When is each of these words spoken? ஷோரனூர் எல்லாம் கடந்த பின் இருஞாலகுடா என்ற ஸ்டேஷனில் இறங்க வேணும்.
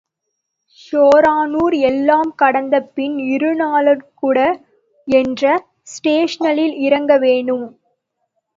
ஷோரனூர் 0.79 1.75
எல்லாம் 1.89 2.31
கடந்த 2.35 2.75
பின் 2.95 3.17
இருஞாலகுடா 3.33 4.49
என்ற 5.07 5.43
ஸ்டேஷனில் 5.93 6.75
இறங்க 6.87 7.11
வேணும். 7.19 7.67